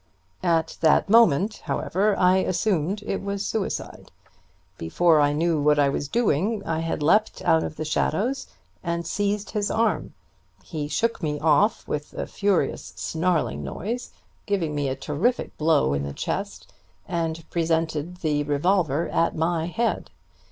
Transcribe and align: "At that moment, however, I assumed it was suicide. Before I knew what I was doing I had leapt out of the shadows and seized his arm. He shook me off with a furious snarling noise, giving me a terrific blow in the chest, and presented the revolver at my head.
"At 0.41 0.79
that 0.81 1.11
moment, 1.11 1.57
however, 1.65 2.17
I 2.17 2.37
assumed 2.37 3.03
it 3.03 3.21
was 3.21 3.45
suicide. 3.45 4.09
Before 4.79 5.19
I 5.21 5.31
knew 5.31 5.61
what 5.61 5.77
I 5.77 5.89
was 5.89 6.07
doing 6.07 6.65
I 6.65 6.79
had 6.79 7.03
leapt 7.03 7.43
out 7.43 7.63
of 7.63 7.75
the 7.75 7.85
shadows 7.85 8.47
and 8.83 9.05
seized 9.05 9.51
his 9.51 9.69
arm. 9.69 10.15
He 10.63 10.87
shook 10.87 11.21
me 11.21 11.39
off 11.39 11.87
with 11.87 12.15
a 12.15 12.25
furious 12.25 12.93
snarling 12.95 13.63
noise, 13.63 14.09
giving 14.47 14.73
me 14.73 14.89
a 14.89 14.95
terrific 14.95 15.55
blow 15.59 15.93
in 15.93 16.01
the 16.01 16.13
chest, 16.13 16.73
and 17.07 17.47
presented 17.51 18.17
the 18.25 18.41
revolver 18.43 19.07
at 19.09 19.35
my 19.35 19.67
head. 19.67 20.09